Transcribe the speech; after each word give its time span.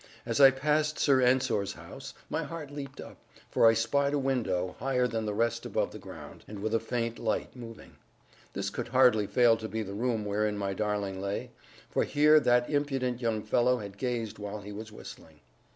As 0.25 0.39
I 0.41 0.49
passed 0.49 0.97
Sir 0.97 1.21
Ensor's 1.21 1.73
house, 1.73 2.15
my 2.27 2.41
heart 2.41 2.71
leaped 2.71 2.99
up, 2.99 3.19
for 3.51 3.67
I 3.67 3.75
spied 3.75 4.15
a 4.15 4.17
window, 4.17 4.75
higher 4.79 5.05
than 5.07 5.27
the 5.27 5.33
rest 5.35 5.63
above 5.63 5.91
the 5.91 5.99
ground, 5.99 6.43
and 6.47 6.57
with 6.57 6.73
a 6.73 6.79
faint 6.79 7.19
light 7.19 7.55
moving. 7.55 7.97
This 8.53 8.71
could 8.71 8.87
hardly 8.87 9.27
fail 9.27 9.57
to 9.57 9.67
be 9.69 9.83
the 9.83 9.93
room 9.93 10.25
wherein 10.25 10.57
my 10.57 10.73
darling 10.73 11.21
lay; 11.21 11.51
for 11.91 12.03
here 12.03 12.39
that 12.39 12.67
impudent 12.67 13.21
young 13.21 13.43
fellow 13.43 13.77
had 13.77 13.99
gazed 13.99 14.39
while 14.39 14.61
he 14.61 14.71
was 14.71 14.91
whistling. 14.91 15.39